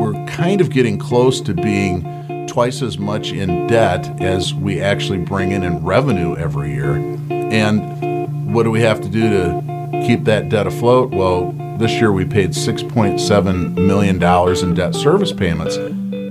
[0.00, 5.18] We're kind of getting close to being twice as much in debt as we actually
[5.18, 6.94] bring in in revenue every year.
[7.30, 11.10] And what do we have to do to keep that debt afloat?
[11.10, 14.22] Well, this year we paid $6.7 million
[14.64, 15.76] in debt service payments.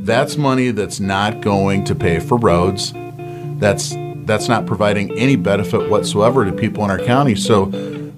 [0.05, 2.93] That's money that's not going to pay for roads.
[3.59, 3.95] That's
[4.25, 7.35] that's not providing any benefit whatsoever to people in our county.
[7.35, 7.65] So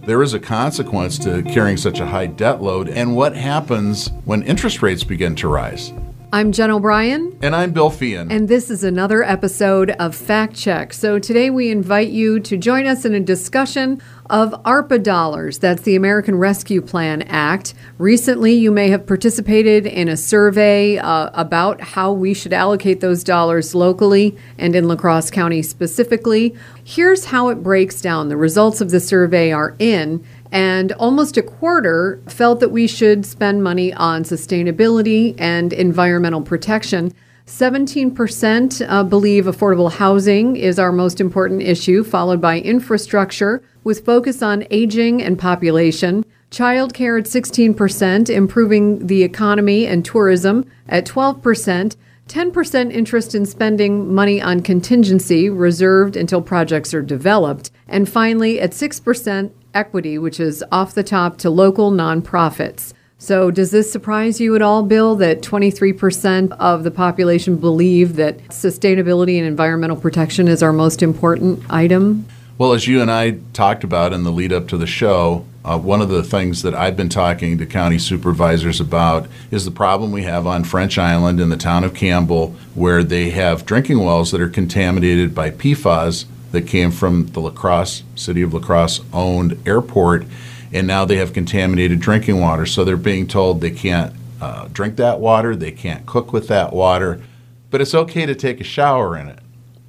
[0.08, 2.88] there is a consequence to carrying such a high debt load.
[2.88, 5.92] And what happens when interest rates begin to rise?
[6.38, 7.36] I'm Jen O'Brien.
[7.42, 8.32] And I'm Bill Feehan.
[8.32, 10.94] And this is another episode of Fact Check.
[10.94, 15.58] So today we invite you to join us in a discussion of ARPA dollars.
[15.58, 17.74] That's the American Rescue Plan Act.
[17.98, 23.24] Recently, you may have participated in a survey uh, about how we should allocate those
[23.24, 26.56] dollars locally and in La Crosse County specifically.
[26.84, 28.30] Here's how it breaks down.
[28.30, 33.26] The results of the survey are in and almost a quarter felt that we should
[33.26, 37.14] spend money on sustainability and environmental protection.
[37.48, 44.42] 17% uh, believe affordable housing is our most important issue, followed by infrastructure, with focus
[44.42, 46.26] on aging and population.
[46.52, 51.96] Childcare at 16%, improving the economy and tourism at 12%,
[52.28, 58.72] 10% interest in spending money on contingency reserved until projects are developed, and finally at
[58.72, 62.94] 6%, equity, which is off the top to local nonprofits.
[63.20, 68.40] So, does this surprise you at all, Bill, that 23% of the population believe that
[68.50, 72.28] sustainability and environmental protection is our most important item?
[72.60, 75.78] Well, as you and I talked about in the lead up to the show, uh,
[75.78, 80.12] one of the things that I've been talking to county supervisors about is the problem
[80.12, 84.32] we have on French Island in the town of Campbell, where they have drinking wells
[84.32, 89.02] that are contaminated by PFAS that came from the La Crosse, city of La Crosse
[89.14, 90.26] owned airport,
[90.72, 92.66] and now they have contaminated drinking water.
[92.66, 96.74] So they're being told they can't uh, drink that water, they can't cook with that
[96.74, 97.22] water,
[97.70, 99.40] but it's okay to take a shower in it.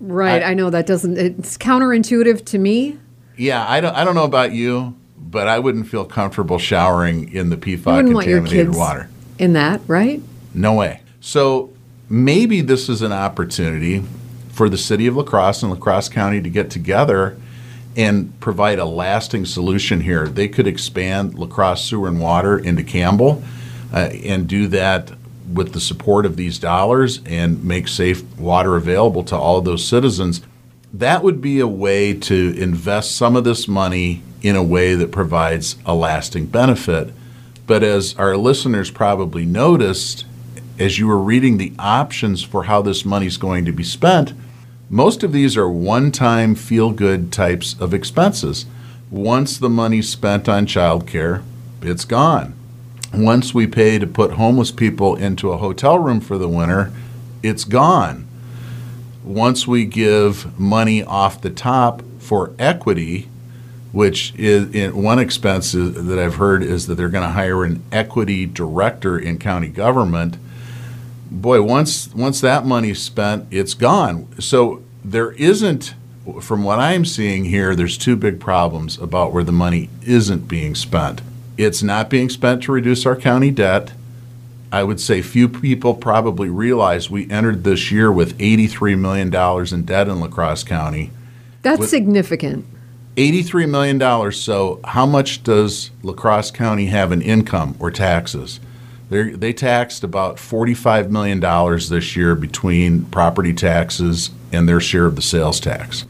[0.01, 1.19] Right, I, I know that doesn't.
[1.19, 2.99] It's counterintuitive to me.
[3.37, 3.95] Yeah, I don't.
[3.95, 8.75] I don't know about you, but I wouldn't feel comfortable showering in the PFAS contaminated
[8.75, 9.09] water.
[9.39, 10.23] In that, right?
[10.55, 11.03] No way.
[11.21, 11.73] So
[12.09, 14.05] maybe this is an opportunity
[14.59, 17.37] for the city of La Crosse and La Crosse County to get together
[17.97, 20.27] and provide a lasting solution here.
[20.27, 23.41] They could expand La Crosse Sewer and Water into Campbell
[23.93, 25.13] uh, and do that
[25.55, 29.87] with the support of these dollars and make safe water available to all of those
[29.87, 30.43] citizens.
[30.93, 35.13] That would be a way to invest some of this money in a way that
[35.13, 37.15] provides a lasting benefit.
[37.69, 40.25] But as our listeners probably noticed,
[40.81, 44.33] as you were reading the options for how this money is going to be spent,
[44.91, 48.67] most of these are one time feel good types of expenses.
[49.11, 51.43] Once the money's spent on childcare,
[51.83, 52.55] it's gone.
[53.13, 56.93] Once we pay to put homeless people into a hotel room for the winter,
[57.43, 58.27] it's gone.
[59.25, 63.29] Once we give money off the top for equity,
[63.93, 68.47] which is one expense that I've heard is that they're going to hire an equity
[68.47, 70.37] director in county government
[71.31, 74.29] boy, once once that money's spent, it's gone.
[74.41, 75.95] So there isn't,
[76.41, 80.75] from what I'm seeing here, there's two big problems about where the money isn't being
[80.75, 81.21] spent.
[81.57, 83.93] It's not being spent to reduce our county debt.
[84.71, 89.35] I would say few people probably realize we entered this year with $83 million
[89.75, 91.11] in debt in La Crosse County.
[91.63, 92.67] That's with significant.
[93.17, 94.33] $83 million.
[94.33, 98.61] So, how much does La Crosse County have in income or taxes?
[99.11, 105.23] They taxed about $45 million this year between property taxes and their share of the
[105.23, 106.05] sales tax.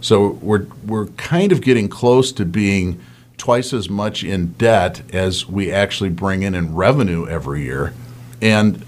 [0.00, 3.00] So we're, we're kind of getting close to being
[3.36, 7.92] twice as much in debt as we actually bring in in revenue every year.
[8.40, 8.82] And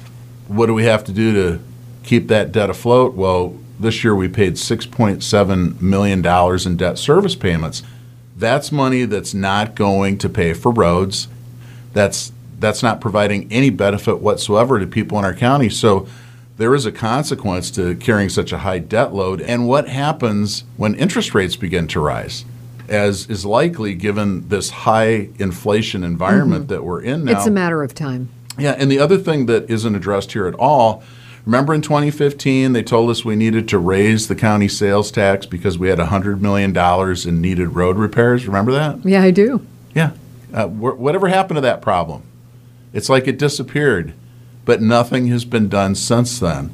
[0.49, 1.65] what do we have to do to
[2.03, 3.15] keep that debt afloat?
[3.15, 6.25] Well, this year we paid $6.7 million
[6.66, 7.82] in debt service payments.
[8.37, 11.28] That's money that's not going to pay for roads.
[11.93, 15.69] That's that's not providing any benefit whatsoever to people in our county.
[15.69, 16.06] So
[16.56, 19.40] there is a consequence to carrying such a high debt load.
[19.40, 22.44] And what happens when interest rates begin to rise?
[22.88, 26.75] As is likely given this high inflation environment mm-hmm.
[26.75, 27.32] that we're in now.
[27.32, 28.28] It's a matter of time.
[28.58, 31.02] Yeah, and the other thing that isn't addressed here at all
[31.46, 35.78] remember in 2015 they told us we needed to raise the county sales tax because
[35.78, 36.75] we had $100 million
[37.28, 38.46] in needed road repairs.
[38.46, 39.05] Remember that?
[39.05, 39.67] Yeah, I do.
[39.94, 40.12] Yeah.
[40.52, 42.23] Uh, wh- whatever happened to that problem?
[42.94, 44.14] It's like it disappeared,
[44.64, 46.73] but nothing has been done since then.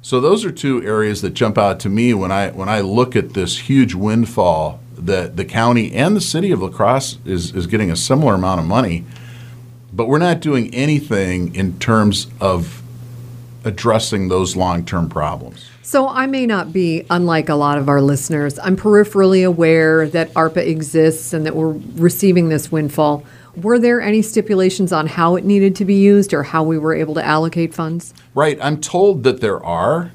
[0.00, 3.14] So those are two areas that jump out to me when I when I look
[3.16, 7.66] at this huge windfall that the county and the city of La Crosse is, is
[7.66, 9.04] getting a similar amount of money.
[9.92, 12.82] but we're not doing anything in terms of
[13.64, 15.68] addressing those long term problems.
[15.82, 18.58] So I may not be unlike a lot of our listeners.
[18.58, 23.24] I'm peripherally aware that ARPA exists and that we're receiving this windfall.
[23.56, 26.94] Were there any stipulations on how it needed to be used or how we were
[26.94, 28.12] able to allocate funds?
[28.34, 28.58] Right.
[28.60, 30.12] I'm told that there are.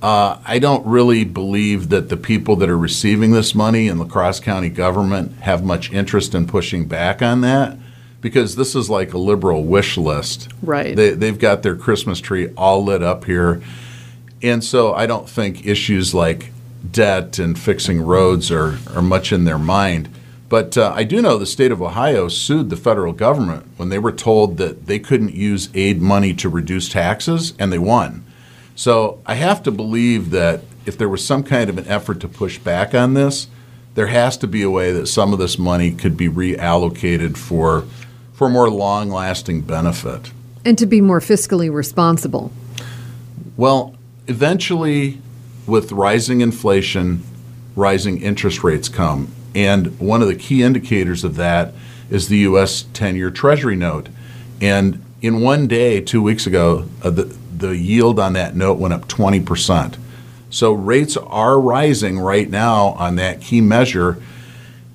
[0.00, 4.04] Uh, I don't really believe that the people that are receiving this money in La
[4.04, 7.76] Crosse County government have much interest in pushing back on that
[8.20, 10.48] because this is like a liberal wish list.
[10.62, 10.94] Right.
[10.94, 13.60] They, they've got their Christmas tree all lit up here.
[14.42, 16.52] And so I don't think issues like
[16.90, 20.08] debt and fixing roads are, are much in their mind.
[20.48, 23.98] But uh, I do know the state of Ohio sued the federal government when they
[23.98, 28.24] were told that they couldn't use aid money to reduce taxes, and they won.
[28.74, 32.28] So I have to believe that if there was some kind of an effort to
[32.28, 33.48] push back on this,
[33.94, 37.84] there has to be a way that some of this money could be reallocated for
[38.32, 40.30] for more long-lasting benefit.
[40.64, 42.52] And to be more fiscally responsible.
[43.56, 43.96] Well,
[44.28, 45.20] eventually,
[45.66, 47.24] with rising inflation,
[47.74, 49.32] rising interest rates come.
[49.58, 51.72] And one of the key indicators of that
[52.10, 52.82] is the U.S.
[52.92, 54.08] 10 year Treasury note.
[54.60, 57.24] And in one day, two weeks ago, uh, the,
[57.56, 59.98] the yield on that note went up 20%.
[60.48, 64.22] So rates are rising right now on that key measure,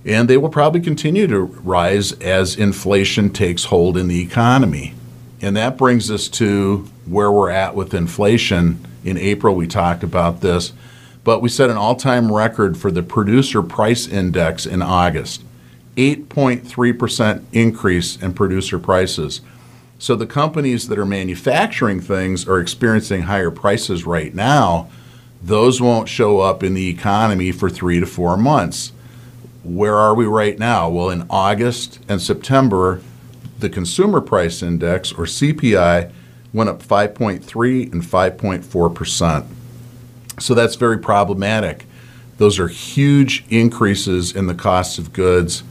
[0.06, 4.94] and they will probably continue to rise as inflation takes hold in the economy.
[5.42, 8.80] And that brings us to where we're at with inflation.
[9.04, 10.72] In April, we talked about this,
[11.24, 15.44] but we set an all time record for the producer price index in August
[15.96, 19.42] 8.3% increase in producer prices.
[20.00, 24.90] So the companies that are manufacturing things are experiencing higher prices right now.
[25.42, 28.92] Those won't show up in the economy for three to four months.
[29.64, 30.90] Where are we right now?
[30.90, 33.02] Well, in August and September,
[33.60, 36.12] the consumer price index, or CPI,
[36.54, 39.46] went up 5.3 and 5.4 percent.
[40.40, 41.86] So that's very problematic.
[42.38, 45.64] Those are huge increases in the cost of goods.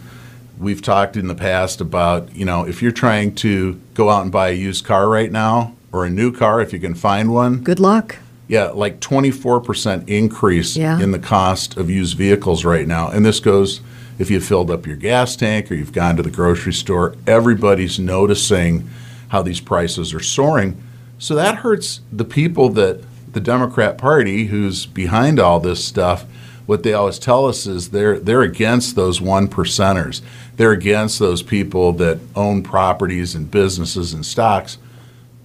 [0.58, 4.30] We've talked in the past about, you know, if you're trying to go out and
[4.30, 7.58] buy a used car right now or a new car, if you can find one,
[7.58, 8.16] Good luck.
[8.46, 11.00] yeah, like 24% increase Yeah.
[11.00, 13.08] in the cost of used vehicles right now.
[13.08, 13.80] And this goes
[14.18, 17.98] if you filled up your gas tank or you've gone to the grocery store, everybody's
[17.98, 18.88] noticing
[19.28, 20.80] how these prices are soaring.
[21.18, 23.00] So that hurts the people that
[23.32, 26.24] the Democrat Party, who's behind all this stuff,
[26.66, 30.20] what they always tell us is they're they're against those one percenters.
[30.56, 34.78] They're against those people that own properties and businesses and stocks.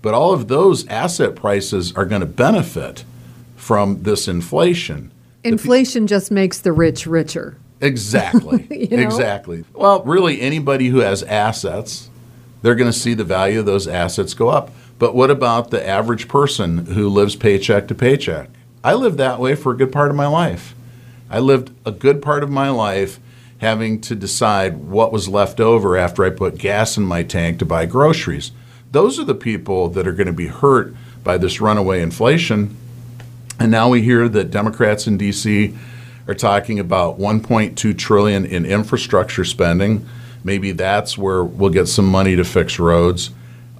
[0.01, 3.03] But all of those asset prices are going to benefit
[3.55, 5.11] from this inflation.
[5.43, 7.57] Inflation just makes the rich richer.
[7.81, 8.67] Exactly.
[8.89, 9.03] You know?
[9.03, 9.65] Exactly.
[9.73, 12.09] Well, really, anybody who has assets,
[12.61, 14.71] they're going to see the value of those assets go up.
[14.99, 18.49] But what about the average person who lives paycheck to paycheck?
[18.83, 20.73] I lived that way for a good part of my life.
[21.29, 23.19] I lived a good part of my life
[23.59, 27.65] having to decide what was left over after I put gas in my tank to
[27.65, 28.51] buy groceries.
[28.91, 32.77] Those are the people that are going to be hurt by this runaway inflation.
[33.59, 35.75] And now we hear that Democrats in D.C.
[36.27, 40.07] are talking about 1.2 trillion in infrastructure spending.
[40.43, 43.31] Maybe that's where we'll get some money to fix roads,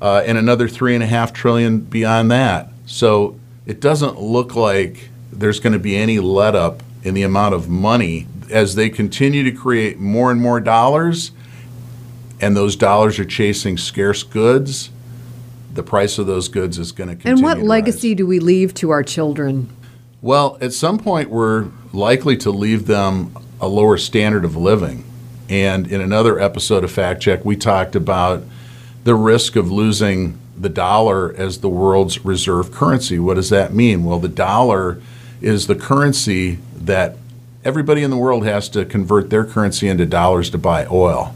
[0.01, 2.69] uh, and another three and a half trillion beyond that.
[2.85, 7.55] So it doesn't look like there's going to be any let up in the amount
[7.55, 11.31] of money as they continue to create more and more dollars,
[12.39, 14.89] and those dollars are chasing scarce goods.
[15.73, 17.35] The price of those goods is going to continue.
[17.35, 17.69] And what to rise.
[17.69, 19.69] legacy do we leave to our children?
[20.21, 25.03] Well, at some point, we're likely to leave them a lower standard of living.
[25.49, 28.43] And in another episode of Fact Check, we talked about
[29.07, 33.17] the risk of losing the dollar as the world's reserve currency.
[33.17, 34.03] What does that mean?
[34.03, 35.01] Well, the dollar
[35.39, 37.15] is the currency that
[37.63, 41.33] everybody in the world has to convert their currency into dollars to buy oil.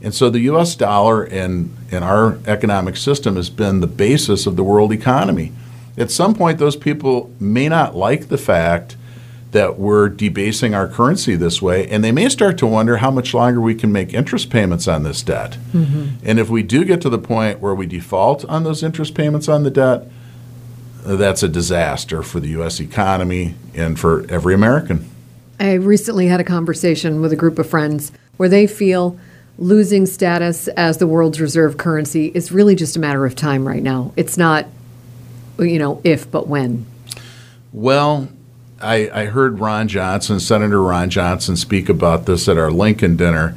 [0.00, 4.56] And so the US dollar and, and our economic system has been the basis of
[4.56, 5.52] the world economy.
[5.98, 8.96] At some point, those people may not like the fact
[9.52, 13.34] that we're debasing our currency this way, and they may start to wonder how much
[13.34, 15.58] longer we can make interest payments on this debt.
[15.72, 16.16] Mm-hmm.
[16.24, 19.48] And if we do get to the point where we default on those interest payments
[19.48, 20.08] on the debt,
[21.04, 22.80] that's a disaster for the U.S.
[22.80, 25.08] economy and for every American.
[25.60, 29.18] I recently had a conversation with a group of friends where they feel
[29.58, 33.82] losing status as the world's reserve currency is really just a matter of time right
[33.82, 34.12] now.
[34.16, 34.66] It's not,
[35.58, 36.86] you know, if, but when.
[37.72, 38.28] Well,
[38.82, 43.56] I, I heard Ron Johnson, Senator Ron Johnson, speak about this at our Lincoln dinner,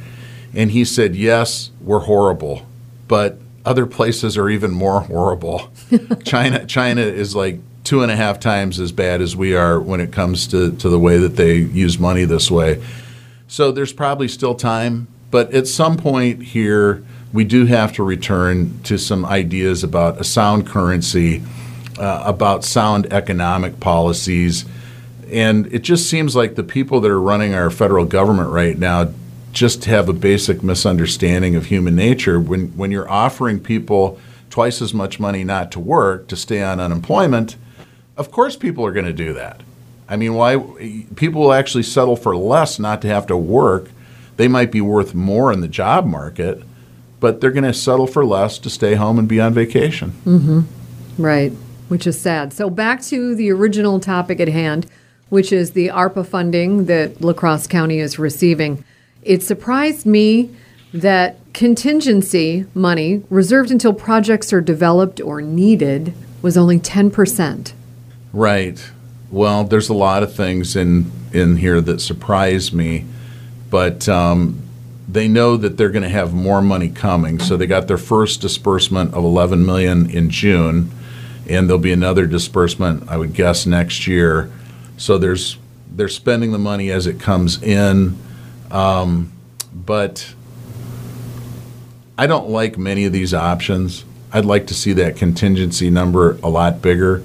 [0.54, 2.66] and he said, Yes, we're horrible,
[3.08, 5.70] but other places are even more horrible.
[6.24, 10.00] China China is like two and a half times as bad as we are when
[10.00, 12.82] it comes to, to the way that they use money this way.
[13.48, 18.80] So there's probably still time, but at some point here, we do have to return
[18.84, 21.42] to some ideas about a sound currency,
[21.98, 24.64] uh, about sound economic policies.
[25.30, 29.12] And it just seems like the people that are running our federal government right now
[29.52, 32.38] just have a basic misunderstanding of human nature.
[32.38, 36.78] When, when you're offering people twice as much money not to work, to stay on
[36.78, 37.56] unemployment,
[38.16, 39.62] of course, people are going to do that.
[40.08, 40.58] I mean, why
[41.16, 43.90] people will actually settle for less not to have to work.
[44.36, 46.62] They might be worth more in the job market,
[47.18, 50.12] but they're going to settle for less to stay home and be on vacation.
[50.24, 50.60] Mm-hmm.
[51.22, 51.52] Right,
[51.88, 52.52] which is sad.
[52.52, 54.86] So back to the original topic at hand,
[55.28, 58.84] which is the ARPA funding that La Crosse County is receiving.
[59.22, 60.54] It surprised me
[60.92, 67.72] that contingency money reserved until projects are developed or needed was only 10%.
[68.32, 68.90] Right.
[69.30, 73.04] Well, there's a lot of things in in here that surprise me,
[73.68, 74.62] but um,
[75.08, 77.38] they know that they're going to have more money coming.
[77.38, 80.90] So they got their first disbursement of 11 million in June,
[81.48, 84.50] and there'll be another disbursement, I would guess, next year.
[84.96, 85.58] So there's
[85.90, 88.18] they're spending the money as it comes in,
[88.70, 89.32] um,
[89.72, 90.34] but
[92.18, 94.04] I don't like many of these options.
[94.32, 97.22] I'd like to see that contingency number a lot bigger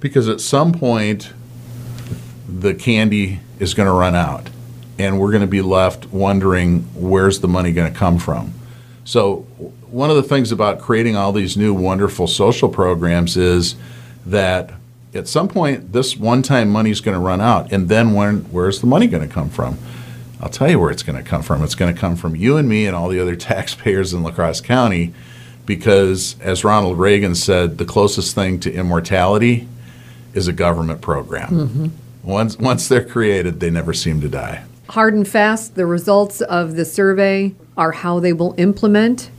[0.00, 1.32] because at some point
[2.48, 4.48] the candy is going to run out
[4.98, 8.52] and we're going to be left wondering where's the money going to come from.
[9.04, 9.38] So
[9.90, 13.76] one of the things about creating all these new wonderful social programs is
[14.24, 14.72] that
[15.16, 18.80] at some point this one-time money is going to run out and then when where's
[18.80, 19.78] the money going to come from?
[20.40, 21.64] I'll tell you where it's going to come from.
[21.64, 24.30] It's going to come from you and me and all the other taxpayers in La
[24.30, 25.12] Crosse County
[25.66, 29.68] because as Ronald Reagan said, the closest thing to immortality
[30.32, 31.48] is a government program.
[31.48, 31.86] Mm-hmm.
[32.22, 34.64] Once once they're created, they never seem to die.
[34.90, 39.30] Hard and fast, the results of the survey are how they will implement.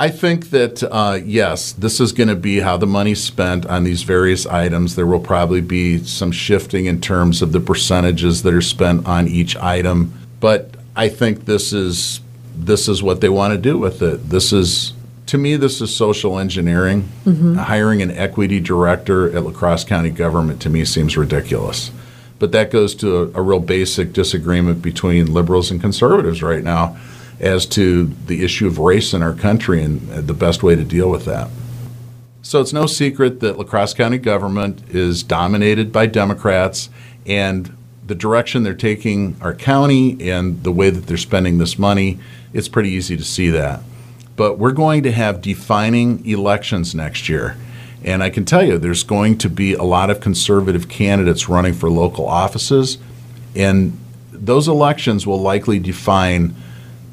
[0.00, 3.82] I think that uh, yes, this is going to be how the money's spent on
[3.82, 4.94] these various items.
[4.94, 9.26] There will probably be some shifting in terms of the percentages that are spent on
[9.26, 12.20] each item, but I think this is
[12.56, 14.30] this is what they want to do with it.
[14.30, 14.92] This is
[15.26, 17.08] to me, this is social engineering.
[17.24, 17.56] Mm-hmm.
[17.56, 21.90] Hiring an equity director at La Crosse County government to me seems ridiculous.
[22.38, 26.96] But that goes to a, a real basic disagreement between liberals and conservatives right now
[27.40, 31.10] as to the issue of race in our country and the best way to deal
[31.10, 31.48] with that.
[32.42, 36.88] So it's no secret that La Crosse County government is dominated by Democrats,
[37.26, 37.76] and
[38.06, 42.18] the direction they're taking our county and the way that they're spending this money,
[42.54, 43.82] it's pretty easy to see that
[44.38, 47.56] but we're going to have defining elections next year.
[48.04, 51.74] And I can tell you, there's going to be a lot of conservative candidates running
[51.74, 52.98] for local offices,
[53.56, 53.98] and
[54.30, 56.54] those elections will likely define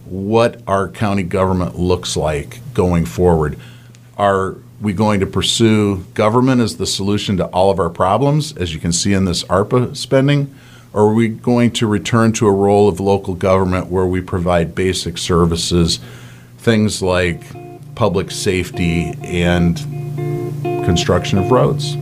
[0.06, 3.58] what our county government looks like going forward.
[4.18, 8.74] Are we going to pursue government as the solution to all of our problems, as
[8.74, 10.54] you can see in this ARPA spending?
[10.94, 14.76] Or are we going to return to a role of local government where we provide
[14.76, 16.00] basic services?
[16.66, 17.44] things like
[17.94, 19.78] public safety and
[20.84, 21.96] construction of roads.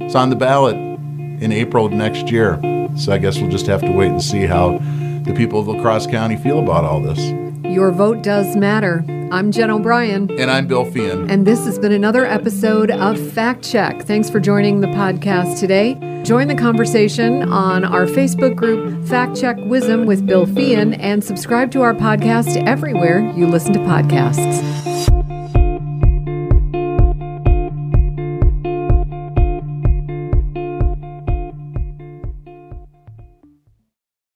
[0.00, 2.58] It's on the ballot in April of next year.
[2.96, 4.78] So I guess we'll just have to wait and see how
[5.24, 7.18] the people of La Crosse County feel about all this.
[7.64, 9.04] Your vote does matter.
[9.30, 10.28] I'm Jen O'Brien.
[10.40, 11.30] And I'm Bill Feehan.
[11.30, 14.02] And this has been another episode of Fact Check.
[14.02, 15.94] Thanks for joining the podcast today.
[16.24, 21.70] Join the conversation on our Facebook group, Fact Check Wisdom with Bill Feehan, and subscribe
[21.72, 24.89] to our podcast everywhere you listen to podcasts.